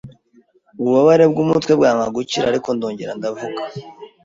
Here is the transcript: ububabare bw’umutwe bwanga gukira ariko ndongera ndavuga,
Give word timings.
ububabare 0.79 1.25
bw’umutwe 1.31 1.71
bwanga 1.79 2.05
gukira 2.15 2.45
ariko 2.47 2.69
ndongera 2.75 3.11
ndavuga, 3.19 3.61